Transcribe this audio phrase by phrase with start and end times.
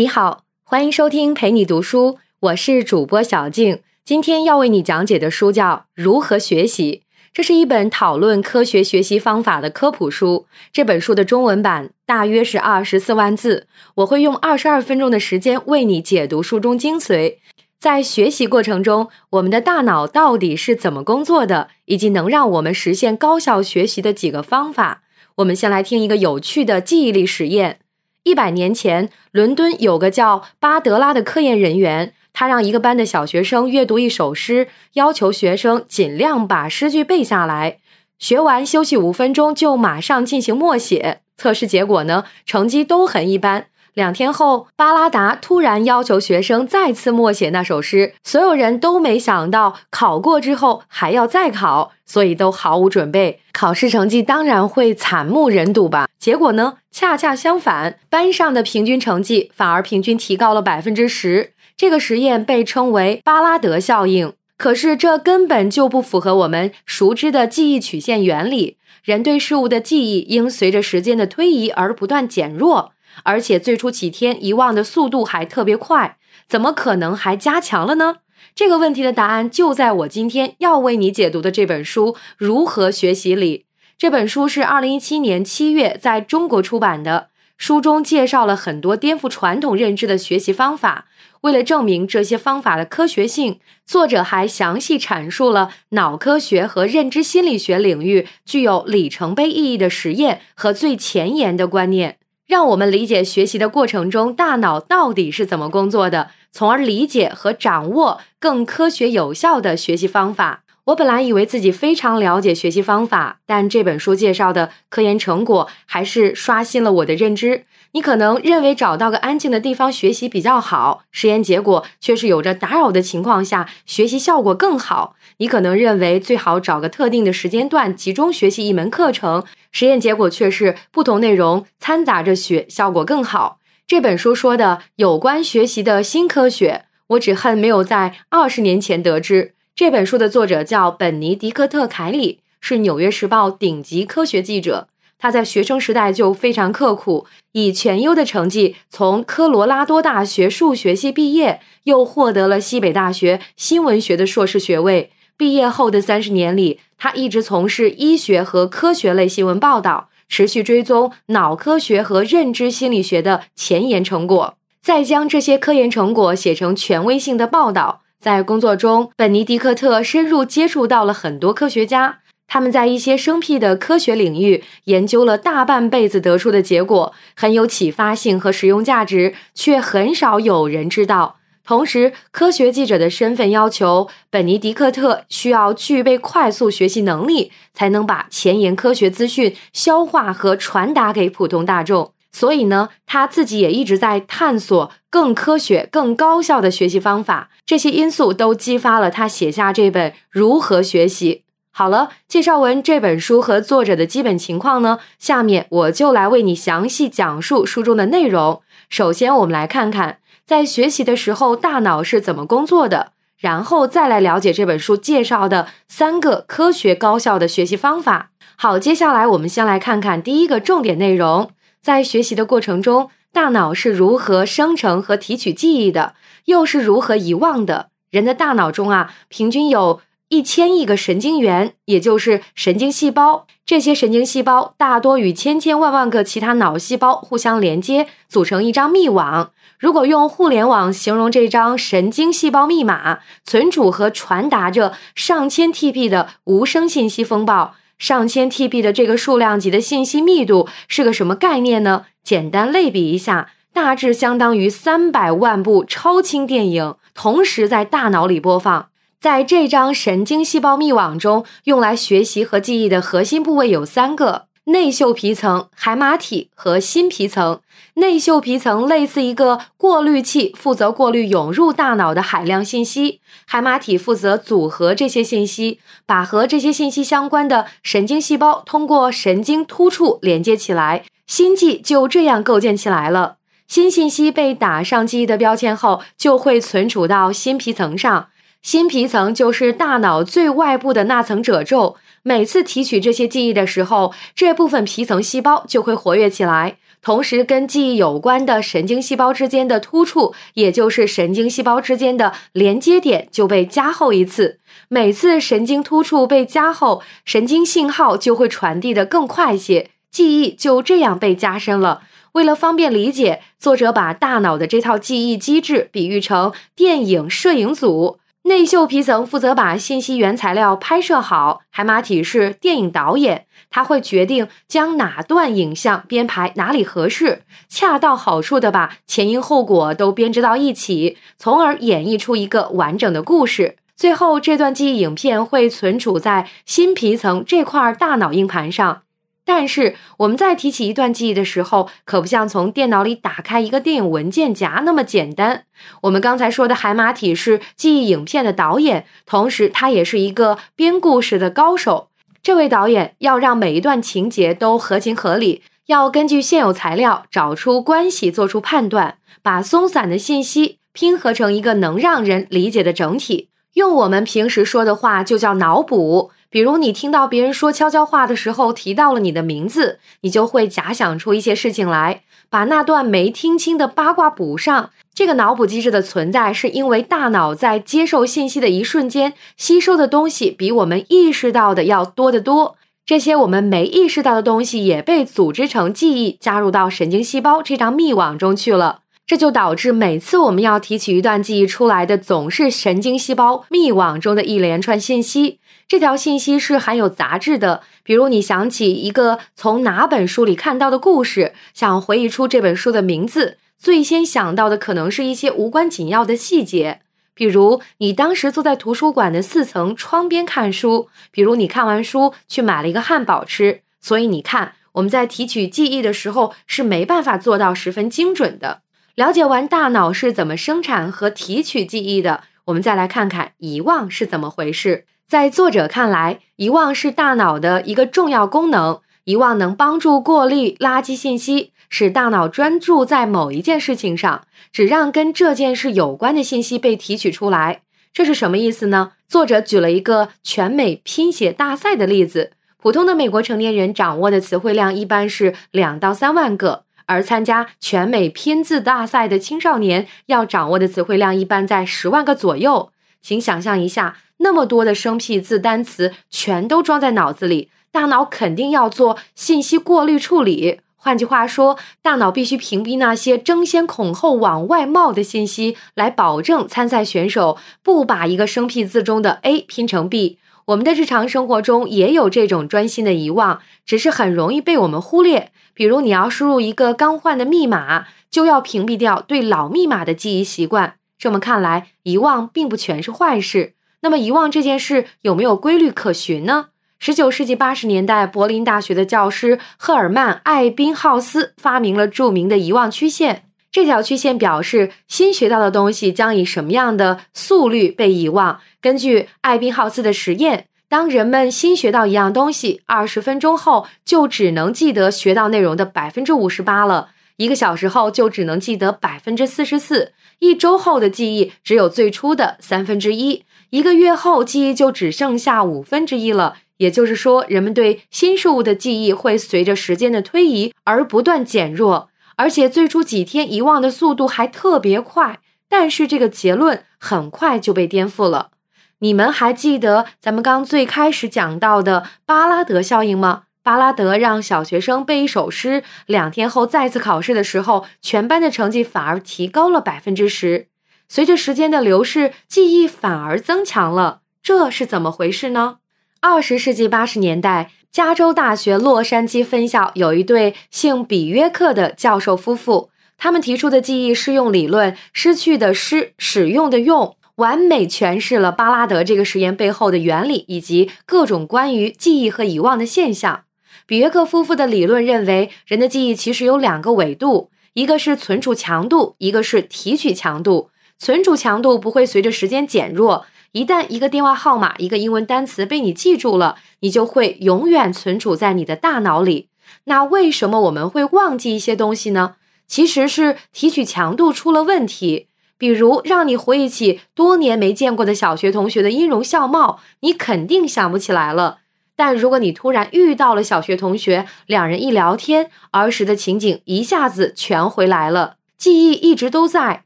[0.00, 3.80] 你好，欢迎收听陪你读书，我是主播小静。
[4.02, 7.02] 今天要为你讲解的书叫《如何学习》，
[7.34, 10.46] 这是一本讨论科学学习方法的科普书。
[10.72, 13.66] 这本书的中文版大约是二十四万字，
[13.96, 17.34] 我会用二十二分钟的时间为你解读书中精髓。
[17.78, 25.02] 在学习过程中，我们的大脑到底是怎么工作的，以及能让我们实现高效学习的几个方法。
[25.34, 27.80] 我们先来听一个有趣的记忆力实验。
[28.24, 37.78] 一百年前，伦敦有个叫巴德拉的科研人员，他让一个班的小学生阅读一首诗，要求学生尽量把诗句背下来。
[38.18, 41.20] 学完休息五分钟，就马上进行默写。
[41.38, 43.68] 测试结果呢，成绩都很一般。
[43.94, 56.08] 两天后，巴拉达突然要求学生再次默写那首诗，所有人都没想到考过之后还要再考，所以都毫无准备，考试成绩当然会惨不忍睹吧。
[56.18, 61.52] 结果呢，恰恰相反，班上的平均成绩反而平均提高了百分之十。
[61.76, 64.32] 这个实验被称为巴拉德效应。
[64.58, 72.92] 可是这根本就不符合我们熟知的记忆曲线原理，人对事物的记忆应随着时间的推移而不断减弱。
[73.24, 76.16] 而且最初几天遗忘的速度还特别快，
[76.48, 78.16] 怎么可能还加强了呢？
[78.54, 83.66] 这个问题的答案就在我今天要为你解读的这本书《如何学习》里。
[83.98, 91.06] 这本书是二零一七年七月在中国出版的，书中介绍了很多颠覆传统认知的学习方法。
[91.42, 102.16] 为了证明这些方法的科学性，作者还详细阐述了脑科学和认知心理学领域具有里程碑意义的实验和最前沿的观念。
[102.50, 110.64] 让我们理解学习的过程中，大脑到底是怎么工作的，从而理解和掌握更科学有效的学习方法。
[110.86, 117.64] 我本来以为自己非常了解学习方法，但这本书介绍的科研成果还是刷新了我的认知。
[117.92, 125.16] 你可能认为找到个安静的地方学习比较好，实验结果却是有着打扰的情况下学习效果更好。
[125.38, 133.58] 你可能认为最好找个特定的时间段集中学习一门课程，实验结果却是不同内容掺杂着学效果更好。
[133.86, 139.54] 这本书说的有关学习的新科学，我只恨没有在二十年前得知。
[139.74, 144.88] 这本书的作者叫本尼迪克特·凯里，是《纽约时报》顶级科学记者。
[145.18, 155.10] 他在学生时代就非常刻苦，以全优的成绩从科罗拉多大学数学系毕业，又获得了西北大学新闻学的硕士学位。
[155.36, 168.02] 毕业后的三十年里，他一直从事医学和科学类新闻报道，持续追踪脑科学和认知心理学的前沿成果，再将这些科研成果写成权威性的报道。
[168.20, 172.18] 在工作中，本尼迪克特深入接触到了很多科学家。
[172.46, 181.36] 他们在一些生僻的科学领域研究了大半辈子，得出的结果很有启发性和实用价值，却很少有人知道。
[181.64, 192.12] 同时，科学记者的身份要求本尼迪克特需要具备快速学习能力，才能把前沿科学资讯消化和传达给普通大众。
[192.32, 197.50] 所以呢，他自己也一直在探索更科学、更高效的学习方法。
[197.66, 201.34] 这些因素都激发了他写下这本《如何学习》。
[201.72, 208.60] 好了，介绍完这本书和作者的基本情况呢，下面我就来为你详细讲述书中的内容。
[208.88, 218.30] 首先，我们来看看在学习的时候大脑是怎么工作的，然后再来了解这本书介绍的三个科学高效的学习方法。
[218.56, 221.52] 好，接下来我们先来看看第一个重点内容：
[221.82, 226.14] 在学习的过程中，大脑是如何生成和提取记忆的，
[226.46, 227.90] 又是如何遗忘的？
[228.10, 230.00] 人的大脑中啊，平均有。
[230.32, 239.50] 一千亿个神经元，也就是神经细胞，这些神经细胞大多与千千万万个其他脑细胞互相连接，组成一张密网。
[239.76, 247.74] 如果用互联网形容这张神经细胞密码，存储和传达着上千 TB 的无声信息风暴。
[248.00, 252.06] 上千 TB 的这个数量级的信息密度是个什么概念呢？
[252.24, 258.88] 简单类比一下，大致相当于三百万部超清电影同时在大脑里播放。
[259.20, 267.60] 在这张神经细胞密网中，用来学习和记忆的核心部位有三个：内嗅皮层、海马体和新皮层。
[267.94, 283.36] 内嗅皮层类似一个过滤器，负责过滤涌入大脑的海量信息；海马体负责组合这些信息，把和这些信息相关的神经细胞通过神经突触连接起来，心记就这样构建起来了。
[283.66, 288.28] 新信息被打上记忆的标签后，就会存储到新皮层上。
[288.62, 291.96] 新皮层就是大脑最外部的那层褶皱。
[292.22, 296.76] 每次提取这些记忆的时候，这部分皮层细胞就会活跃起来。
[297.02, 304.58] 同时跟记忆有关的神经细胞之间的突触，也就是神经细胞之间的连接点就被加厚一次。
[304.88, 312.02] 每次神经突触被加厚，神经信号就会传递的更快些，记忆就这样被加深了。
[312.32, 318.18] 为了方便理解，作者把大脑的这套记忆机制比喻成电影摄影组，
[318.50, 333.76] 内嗅皮层负责把信息原材料拍摄好，海马体是电影导演，他会决定将哪段影像编排哪里合适，恰到好处的把前因后果都编织到一起，从而演绎出一个完整的故事。
[333.96, 339.02] 最后，这段记忆影片会存储在新皮层这块大脑硬盘上。
[339.52, 345.64] 但是我们在提起一段记忆的时候，可不像从电脑里打开一个电影文件夹那么简单。
[346.02, 352.10] 我们刚才说的海马体是记忆影片的导演，同时他也是一个编故事的高手。
[352.40, 363.48] 这位导演要让每一段情节都合情合理，要根据现有材料找出关系，做出判断，把松散的信息拼合成一个能让人理解的整体。
[363.74, 366.30] 用我们平时说的话，就叫脑补。
[366.50, 374.90] 比如你听到别人说悄悄话的时候提到了你的名字，你就会假想出一些事情来，把那段没听清的八卦补上。
[375.14, 382.76] 这个脑补机制的存在，是因为大脑在接受信息的一瞬间，吸收的东西比我们意识到的要多得多。
[383.06, 389.00] 这些我们没意识到的东西，也被组织成记忆，加入到神经细胞这张密网中去了。
[389.24, 395.59] 这就导致每次我们要提取一段记忆出来的，总是神经细胞密网中的一连串信息。
[395.90, 407.00] 这条信息是含有杂质的，比如你想起一个从哪本书里看到的故事，想回忆出这本书的名字，最先想到的可能是一些无关紧要的细节，
[407.34, 413.80] 比如你当时坐在图书馆的四层窗边看书，比如你看完书去买了一个汉堡吃。
[414.00, 418.82] 所以你看，我们在提取记忆的时候是没办法做到十分精准的。
[419.16, 425.06] 了解完大脑是怎么生产和提取记忆的，我们再来看看遗忘是怎么回事。
[425.30, 428.98] 在作者看来，遗忘是大脑的一个重要功能。
[429.22, 434.42] 遗忘能帮助过滤垃圾信息，使大脑专注在某一件事情上，
[434.72, 437.82] 只让跟这件事有关的信息被提取出来。
[438.12, 439.12] 这是什么意思呢？
[439.28, 442.50] 作者举了一个全美拼写大赛的例子。
[442.76, 446.82] 普通的美国成年人掌握的词汇量一般是两到三万个。
[447.06, 452.90] 而参加全美拼字大赛的青少年要掌握的词汇量一般在十万个左右。
[453.22, 460.80] 请想象一下，那么多的生僻字单词全都装在脑子里，大脑肯定要做信息过滤处理。
[460.96, 470.38] 换句话说，大脑必须屏蔽那些争先恐后往外冒的信息，来保证参赛选手不把一个生僻字中的 A 拼成 B。
[470.66, 475.50] 我们的日常生活中也有这种专心的遗忘，只是很容易被我们忽略。
[475.72, 480.99] 比如，你要输入一个刚换的密码，就要屏蔽掉对老密码的记忆习惯。
[481.20, 483.74] 这么看来，遗忘并不全是坏事。
[484.00, 486.68] 那么，遗忘这件事有没有规律可循呢？
[486.98, 493.44] 十九世纪八十年代，柏林大学的教师赫尔曼·艾宾浩斯发明了著名的遗忘曲线。
[493.70, 498.60] 这条曲线表示新学到的东西将以什么样的速率被遗忘。
[498.80, 500.66] 根据艾宾浩斯的实验。
[500.88, 507.10] 当人们新学到一样东西，二十分钟后就只能记得学到内容的百分之五十八了；
[507.40, 516.58] 一个小时后就只能记得百分之四十四；一周后的记忆只有最初的三分之一；一个月后记忆就只剩下五分之一了。
[516.76, 525.40] 也就是说，人们对新事物的记忆会随着时间的推移而不断减弱，而且最初几天遗忘的速度还特别快。
[525.66, 528.50] 但是这个结论很快就被颠覆了。
[528.98, 533.44] 你们还记得咱们刚最开始讲到的巴拉德效应吗？
[533.62, 540.68] 巴拉德让小学生背一首诗，两天后再次考试的时候，全班的成绩反而提高了百分之十。
[541.08, 545.76] 随着时间的流逝，记忆反而增强了，这是怎么回事呢？
[546.20, 557.16] 二十世纪八十年代，加州大学洛杉矶分校有一对姓比约克的教授夫妇，他们提出的记忆适用理论“失去的失，使用的用”。
[557.36, 563.44] 完美诠释了巴拉德这个实验背后的原理以及各种关于记忆和遗忘的现象。
[563.90, 570.70] 比约克夫妇的理论认为，人的记忆其实有两个维度，一个是存储强度，一个是提取强度。
[570.96, 579.48] 存储强度不会随着时间减弱，一旦一个电话号码、一个英文单词被你记住了，你就会永远存储在你的大脑里。
[579.86, 582.36] 那为什么我们会忘记一些东西呢？
[582.68, 585.26] 其实是提取强度出了问题。
[585.58, 591.59] 比如让你回忆起多年没见过的小学同学的音容笑貌，你肯定想不起来了。
[592.00, 599.84] 但如果你突然遇到了小学同学，两人一聊天，儿时的情景一下子全回来了，记忆一直都在，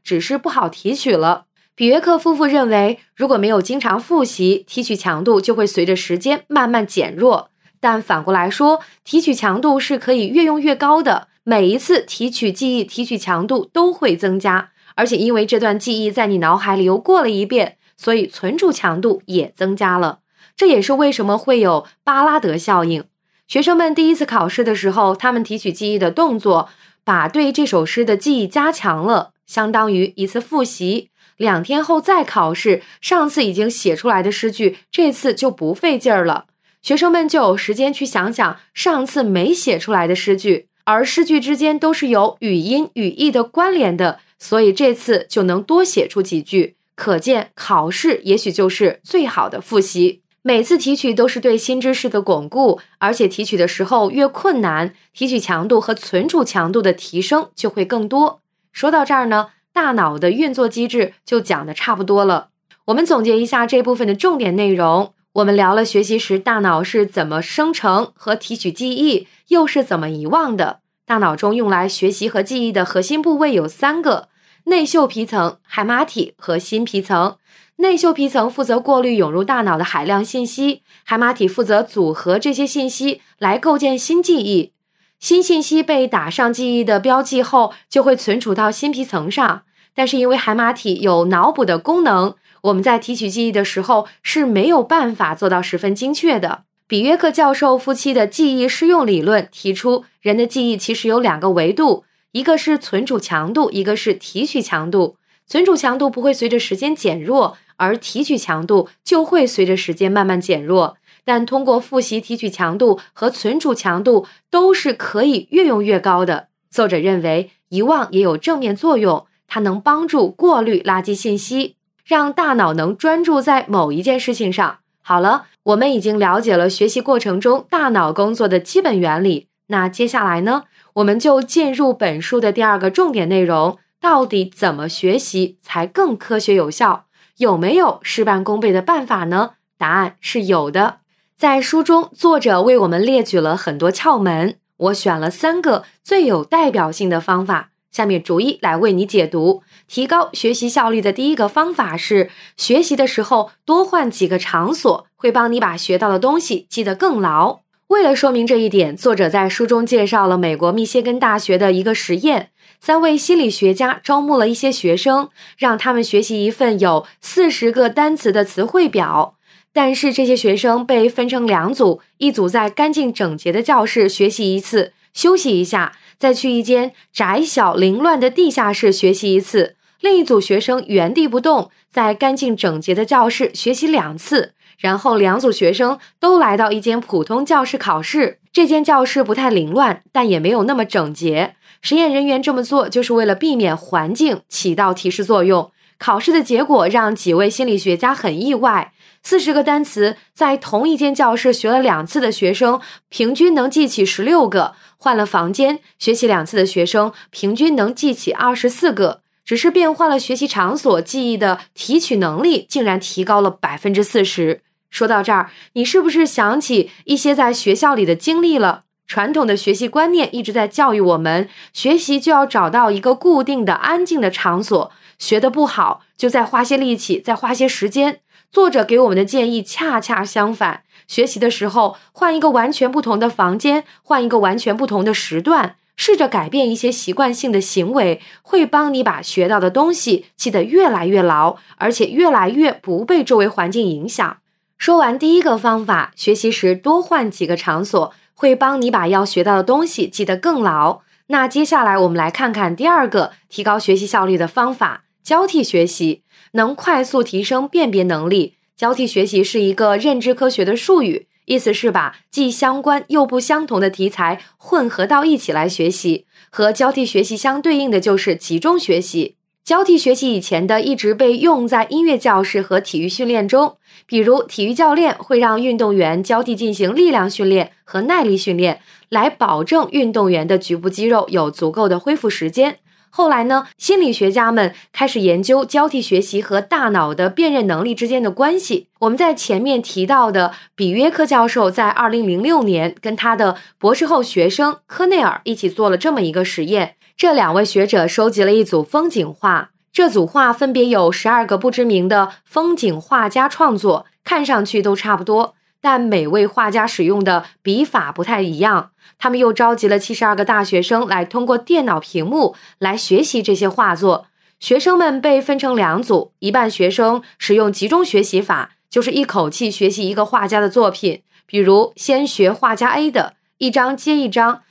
[0.01, 1.47] 只是不好提取了。
[1.75, 7.49] 比约克夫妇认为，如果没有经常复习，提取强度就会随着时间慢慢减弱。
[7.81, 20.19] 但反过来说，提取强度是可以越用越高的，每一次提取记忆，提取强度都会增加，而且因为这段记忆在你脑海里又过了一遍，所以存储强度也增加了。
[20.55, 23.03] 这也是为什么会有巴拉德效应。
[23.47, 26.69] 学生们第一次考试的时候，他们提取记忆的动作，
[27.03, 31.09] 把对这首诗的记忆加强了，相当于一次复习。
[31.37, 36.45] 两天后再考试，上次已经写出来的诗句，这次就不费劲儿了。
[36.81, 46.77] 学生们就有时间去想想上次没写出来的诗句，而诗句之间都是有语音语义的关联的，所以这次就能多写出几句。
[46.95, 50.21] 可见考试也许就是最好的复习。
[50.47, 58.41] 每次提取都是对新知识的巩固，而且提取的时候越困难，提取强度和存储强度的提升就会更多。
[58.71, 62.49] 说到这儿呢，大脑的运作机制就讲的差不多了。
[62.85, 65.15] 我们总结一下这部分的重点内容。
[65.33, 70.81] 我们聊了学习时大脑是怎么生成和提取记忆，又是怎么遗忘的。
[71.07, 74.29] 大脑中用来学习和记忆的核心部位有三个：
[74.65, 77.37] 内嗅皮层、海马体和新皮层。
[77.77, 84.71] 内嗅皮层负责过滤涌入大脑的海量信息，海马体负责组合这些信息来构建新记忆。
[85.19, 89.63] 新信息被打上记忆的标记后，就会存储到新皮层上。
[89.93, 92.35] 但是因为海马体有脑补的功能。
[92.63, 96.63] 我们在提取记忆的时候是没有办法做到十分精确的。
[96.87, 105.17] 比约克教授夫妻的记忆适用理论提出，人的记忆其实有两个维度，一个是存储强度，一个是提取强度。
[105.47, 110.97] 存储强度不会随着时间减弱，而提取强度就会随着时间慢慢减弱。
[111.23, 116.47] 但通过复习，提取强度和存储强度都是可以越用越高的。
[116.69, 121.75] 作者认为，遗忘也有正面作用，它能帮助过滤垃圾信息。
[122.05, 124.77] 让大脑能专注在某一件事情上。
[125.01, 129.47] 好了，我们已经了解了学习过程中大脑工作的基本原理。
[129.69, 137.07] 那接下来呢，我们就进入本书的第二个重点内容：到底怎么学习才更科学有效？
[137.37, 139.51] 有没有事半功倍的办法呢？
[139.77, 140.99] 答案是有的。
[141.35, 147.71] 在书中，作者为我们列举了很多窍门，我选了三个最有代表性的方法。
[147.91, 149.63] 下面逐一来为你解读。
[149.87, 157.59] 提高学习效率的第一个方法是，学习的时候多换几个场所，会帮你把学到的东西记得更牢。
[157.87, 162.49] 为了说明这一点，作者在书中介绍了美国密歇根大学的一个实验：
[162.85, 169.33] 三位心理学家招募了一些学生，让他们学习一份有四十个单词的词汇表。
[169.73, 175.93] 但是这些学生被分成两组，一组在干净整洁的教室学习一次，休息一下。
[176.19, 188.37] 再去一间窄小凌乱的地下室学习一次，另一组学生原地不动，在干净整洁的教室学习两次，然后两组学生都来到一间普通教室考试。
[188.53, 191.55] 这间教室不太凌乱，但也没有那么整洁。
[191.87, 195.71] 实验人员这么做就是为了避免环境起到提示作用。
[195.99, 204.73] 考试的结果让几位心理学家很意外：四十个单词在同一间教室学了两次的学生，平均能记起十六个。
[204.97, 209.21] 换了房间学习两次的学生，平均能记起二十四个。
[209.45, 214.61] 只是变换了学习场所，记忆的提取能力竟然提高了百分之四十。
[214.89, 218.84] 说到这儿，你是不是想起一些在学校里的经历了？
[219.07, 224.91] 传统的学习观念一直在教育我们，学习就要找到一个固定的、安静的场所。
[225.17, 228.19] 学得不好，就再花些力气，再花些时间。
[228.51, 244.37] 作者给我们的建议恰恰相反：学习的时候换一个完全不同的房间，换一个完全不同的时段，试着改变一些习惯性的行为，会帮你把学到的东西记得越来越牢，而且越来越不被周围环境影响。
[244.77, 251.01] 说完第一个方法，学习时多换几个场所，会帮你把要学到的东西记得更牢。
[251.27, 255.05] 那接下来我们来看看第二个提高学习效率的方法。
[255.23, 258.57] 交替学习能快速提升辨别能力。
[258.77, 266.27] 交替学习是一个认知科学的术语，意思是把既相关又不相同的题材混合到一起来学习。
[266.51, 269.37] 和交替学习相对应的就是集中学习。
[269.65, 278.79] 交替学习以前的一直被用在音乐教室和体育训练中，比如体育教练会让运动员交替进行力量训练和耐力训练，
[279.09, 282.77] 来保证运动员的局部肌肉有足够的恢复时间。
[283.09, 288.89] 后来呢，心理学家们开始研究交替学习和大脑的辨认能力之间的关系。
[288.99, 296.97] 我们在前面提到的比约克教授，在二零零六年跟他的博士后学生科内尔一起做了这么一个实验。
[297.17, 305.55] 这两位学者收集了一组风景画，这组画分别有十二个不知名的风景画家创作，看上去都差不多。
[305.79, 308.91] 但每位画家使用的笔法不太一样。
[309.17, 314.25] 他们又召集了七十二个大学生来通过电脑屏幕来学习这些画作。
[314.59, 324.61] 学生们被分成两组，一半学生使用集中学习法，就是一口气学习一个画家的作品，比如先学画家 A 的一张接一张；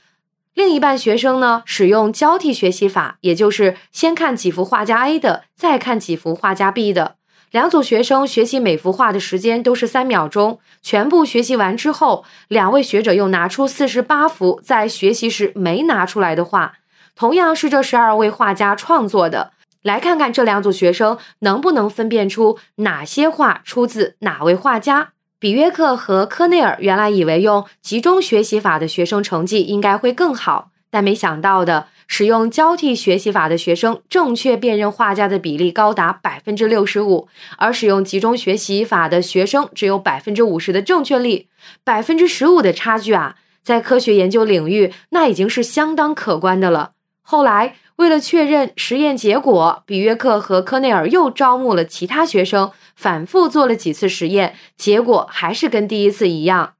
[0.55, 7.17] 另一半学生呢，使用交替学习法，也就是先看几幅画家 A 的，再看几幅画家 B 的。
[7.51, 10.59] 两组学生学习每幅画的时间都是三秒钟。
[10.81, 16.75] 全部学习完之后，两位学者又拿出四十八幅在学习时没拿出来的画，
[17.17, 19.51] 同样是这十二位画家创作的。
[19.81, 25.09] 来看看这两组学生能不能分辨出哪些画出自哪位画家。
[25.39, 31.87] 比约克和科内尔原来以为用集中学习法的学生成绩应该会更好，但没想到的。
[32.07, 37.27] 使用交替学习法的学生，正确辨认画家的比例高达百分之六十五，
[37.57, 41.47] 而使用集中学习法的学生只有百分之五十的正确率，
[41.83, 46.91] 百分之十五的差距啊，在科学研究领域那已经是相当可观的了。
[47.23, 56.73] 后来，为了确认实验结果，比约克和科内尔又招募了其他学生，反复做了几次实验，结果还是跟第一次一样。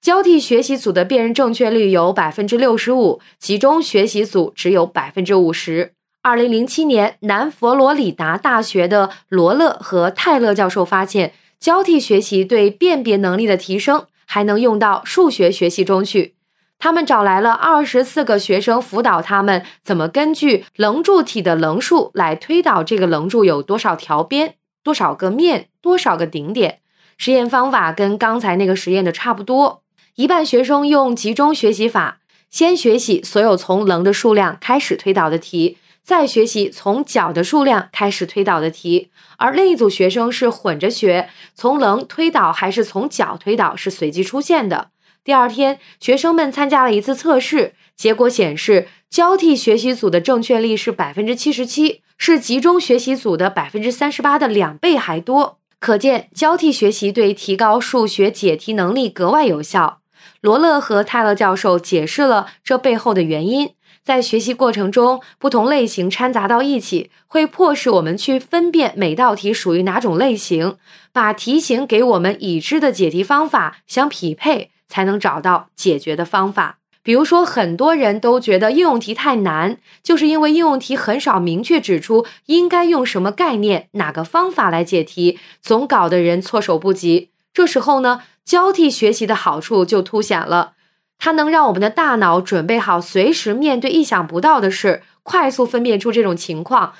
[0.00, 5.92] 交替学习组的辨认正确率有百分之六十五，集中学习组只有百分之五十。
[6.22, 16.34] 二零零七年，南佛罗里达大学的罗勒和泰勒教授发现，交替学习对辨别能力的提升还能用到数学学习中去。
[16.78, 24.54] 他们找来了二十四个学生，辅导他们怎么根据棱柱体的棱数来推导这个棱柱有多少条边、
[24.84, 26.78] 多少个面、多少个顶点。
[27.16, 29.82] 实验方法跟刚才那个实验的差不多。
[30.14, 32.18] 一半学生用集中学习法，
[32.48, 44.90] 先学习所有从棱的数量开始推导的题，再学习从角的数量开始推导的题；而另一组学生是混着学，从棱推导还是从角推导是随机出现的。
[45.28, 55.58] 第二天，学生们参加了一次测试，结果显示交替学习组的正确率是百分之七十七，是集中学习组的百分之三十八的两倍还多。
[55.78, 60.00] 可见，交替学习对提高数学解题能力格外有效。
[60.40, 63.72] 罗勒和泰勒教授解释了这背后的原因。
[64.02, 70.78] 在学习过程中，不同类型掺杂到一起，会迫使我们去分辨每道题属于哪种类型，
[71.12, 76.78] 把题型给我们已知的解题方法相匹配，才能找到解决的方法。
[77.02, 87.30] 比如说，很多人都觉得应用题太难，就是因为应用题很少明确指出应该用什么概念、哪个方法来解题，总搞得人措手不及。
[87.52, 88.22] 这时候呢？
[88.44, 90.72] 交替学习的好处就凸显了，
[91.18, 96.94] 它能让我们的大脑准备好随时面对意想不到的事，快速分辨出这种情况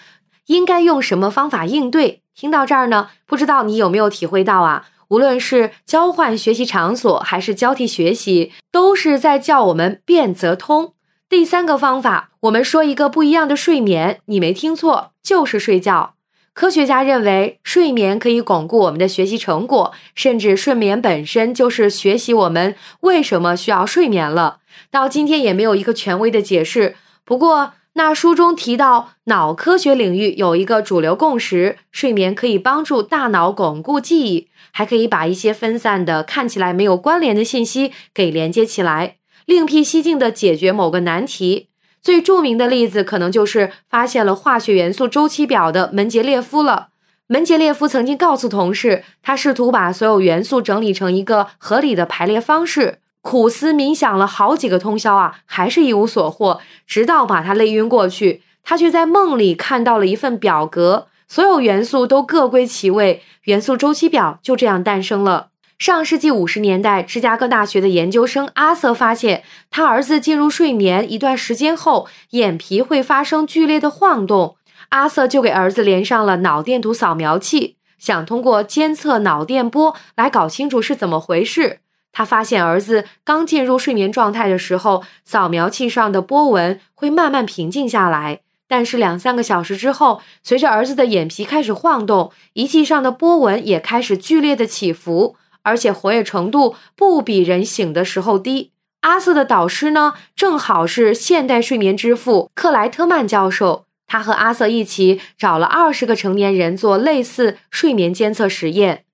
[0.48, 2.20] 应该用什么方法应对。
[2.34, 4.88] 听到这儿呢，不知道你有没有体会到啊？
[5.08, 10.94] 无论是交换学习场所还是交替学习，都是在叫我们变则通。
[11.28, 16.14] 第三个方法，我们说一个不一样的睡眠，你没听错，就是睡觉。
[16.54, 24.58] 科学家认为，睡眠可以巩固我们的学习成果，甚至睡眠本身就是学习我们为什么需要睡眠了。
[24.90, 26.96] 到今天也没有一个权威的解释。
[27.24, 41.70] 不过，那书中提到，脑科学领域有一个主流共识：睡眠可以帮助大脑巩固记忆，还可以把一些分散的、看起来没有关联的信息给连接起来，另辟蹊径的解决某个难题。
[42.00, 46.90] 最著名的例子可能就是发现了化学元素周期表的门捷列夫了。
[47.26, 56.62] 门捷列夫曾经告诉同事，他试图把所有元素整理成一个合理的排列方式，苦思冥想了好几个通宵啊，还是一无所获。
[56.86, 65.48] 直到把他累晕过去，他却在梦里看到了一份表格，所有元素都各归其位，元素周期表就这样诞生了。
[65.78, 74.56] 上世纪五十年代，芝加哥大学的研究生阿瑟发现，他儿子进入睡眠一段时间后，眼皮会发生剧烈的晃动。
[74.88, 81.80] 阿瑟就给儿子连上了脑电图扫描器，想通过监测脑电波来搞清楚是怎么回事。
[82.12, 95.36] 他发现，儿子刚进入睡眠状态的时候，扫描器上的波纹会慢慢平静下来，但是两三个小时之后，随着儿子的眼皮开始晃动，仪器上的波纹也开始剧烈的起伏。
[95.64, 98.72] 而且活跃程度不比人醒的时候低。
[99.00, 103.84] 阿瑟的导师呢，正好是现代睡眠之父克莱特曼教授。
[104.06, 109.04] 他和阿瑟一起找了二十个成年人做类似睡眠监测实验。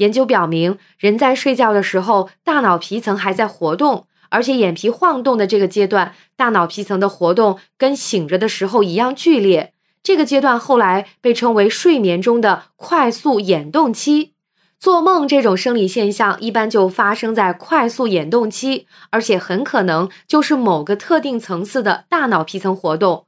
[0.00, 9.74] 研究表明，人在睡觉的时候，大脑皮层还在活动，而且眼皮晃动的这个阶段，大脑皮层的活动跟醒着的时候一样剧烈。
[10.02, 14.32] 这个阶段后来被称为睡眠中的快速眼动期。
[14.78, 23.26] 做梦这种生理现象一般就发生在快速眼动期，而且很可能就是某个特定层次的大脑皮层活动。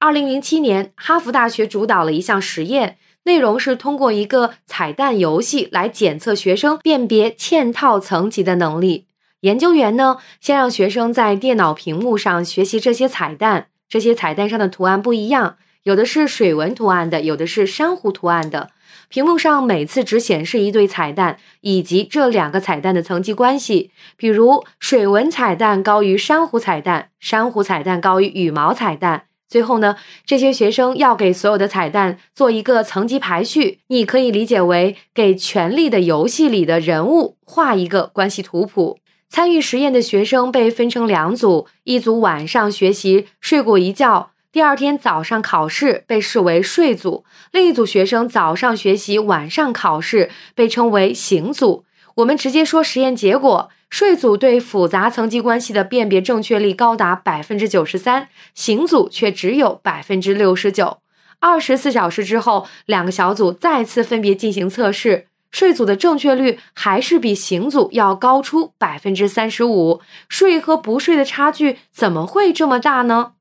[0.00, 2.96] 二零零七年，哈佛大学主导了一项实验。
[3.24, 9.06] 内容是通过一个彩蛋游戏来检测学生辨别嵌套层级的能力。
[9.40, 18.70] 研究员呢，先让学生在电脑屏幕上学习这些彩蛋，这些彩蛋上的图案不一样，有的是水纹图案的，有的是珊瑚图案的。
[19.08, 29.24] 屏幕上每次只显示一对彩蛋以及这两个彩蛋的层级关系，比如水纹彩蛋高于珊瑚彩蛋，珊瑚彩蛋高于羽毛彩蛋。
[29.50, 39.00] 最后呢，这些学生要给所有的彩蛋做一个层级排序，你可以理解为给《权力的游戏》里的人物画一个关系图谱。
[39.28, 51.84] 参与实验的学生被分成两组，一组晚上学习睡过一觉，第二天早上考试，被视为睡组；另一组学生早上学习，晚上考试，被称为醒组。
[52.16, 53.68] 我们直接说实验结果。
[53.90, 60.98] 睡组对复杂层级关系的辨别正确率高达百分之九十三，醒组却只有百分之六十九。
[61.40, 70.00] 二十四小时之后，两个小组再次分别进行测试，睡组的正确率还是比醒组要高出百分之三十五。
[70.28, 73.32] 睡和不睡的差距怎么会这么大呢？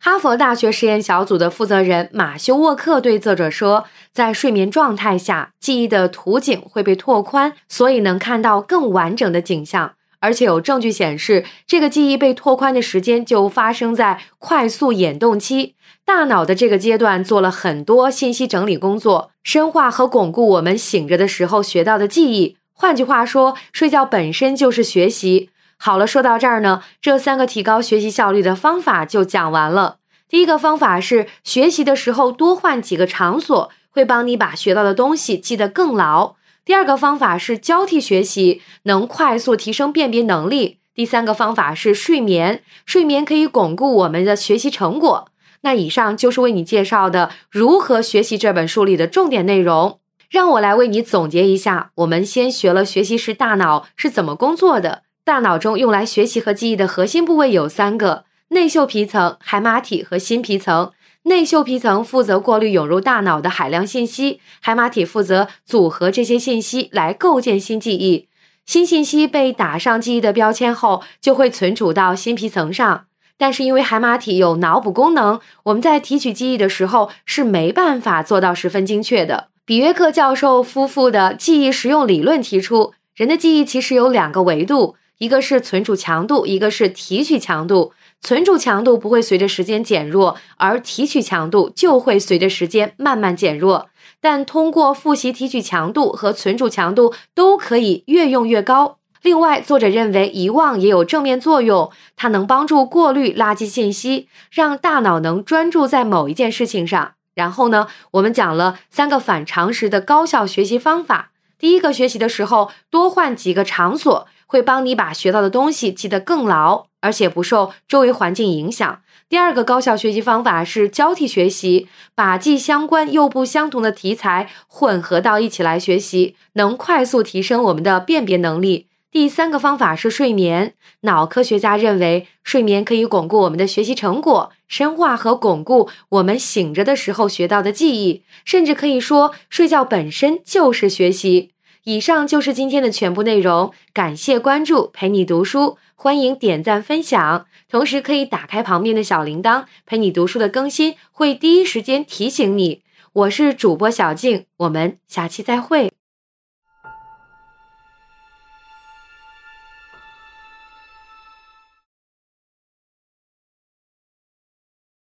[0.00, 15.74] 哈佛大学实验小组的负责人马修沃克对作者说：“在睡眠状态下，记忆的图景会被拓宽，所以能看到更完整的景象。”而且有证据显示，这个记忆被拓宽的时间就发生在快速眼动期。
[16.04, 22.56] 大脑的这个阶段做了很多信息整理工作，深化和巩固我们醒着的时候学到的记忆。
[22.72, 25.50] 换句话说，睡觉本身就是学习。
[25.76, 29.98] 好了，说到这儿呢，这三个提高学习效率的方法就讲完了。
[30.28, 36.34] 第一个方法是学习的时候多换几个场所，会帮你把学到的东西记得更牢。
[36.68, 40.80] 第二个方法是交替学习，能快速提升辨别能力。
[40.94, 45.30] 第三个方法是睡眠，睡眠可以巩固我们的学习成果。
[45.62, 49.98] 那以上就是为你介绍的《如何学习》这本书里的重点内容。
[50.28, 51.92] 让我来为你总结一下。
[51.94, 55.04] 我们先学了学习时大脑是怎么工作的。
[55.24, 60.92] 大脑中用来学习和记忆的核心部位有三个：内嗅皮层、海马体和新皮层。
[61.24, 68.28] 内嗅皮层负责过滤涌入大脑的海量信息，海马体负责组合这些信息来构建新记忆。
[68.64, 73.06] 新信息被打上记忆的标签后，就会存储到新皮层上。
[73.36, 79.48] 但是因为海马体有脑补功能，我们在提取记忆的时候是没办法做到十分精确的。
[79.64, 87.92] 比约克教授夫妇的记忆实用理论提出，人的记忆其实有两个维度，一个是存储强度，一个是提取强度。
[88.20, 93.88] 存储强度不会随着时间减弱，而提取强度就会随着时间慢慢减弱。
[94.20, 98.98] 但通过复习，提取强度和存储强度都可以越用越高。
[99.22, 107.14] 另外，作者认为遗忘也有正面作用，它能帮助过滤垃圾信息，让大脑能专注在某一件事情上。
[107.34, 111.30] 然后呢，我们讲了三个反常识的高效学习方法。
[111.58, 116.88] 第一个，学习的时候多换几个场所，会帮你把学到的东西记得更牢。
[117.00, 119.00] 而且不受周围环境影响。
[119.28, 128.88] 第二个高效学习方法是交替学习，把既相关又不相同的题材混合到一起来学习，能快速提升我们的辨别能力。
[129.12, 130.74] 第三个方法是睡眠。
[131.02, 141.52] 脑科学家认为，睡眠可以巩固我们的学习成果，深化和巩固我们醒着的时候学到的记忆，甚至可以说，睡觉本身就是学习。
[141.88, 152.82] 以上就是今天的全部内容，感谢关注，陪你读书，欢迎点赞分享，同时可以打开旁边的小铃铛，陪你读书的更新会第一时间提醒你。
[153.14, 155.90] 我是主播小静，我们下期再会。